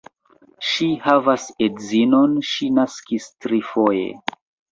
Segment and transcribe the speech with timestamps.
[0.69, 4.09] Ŝi havas edzon, ŝi naskis trifoje.